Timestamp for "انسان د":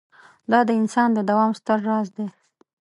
0.81-1.19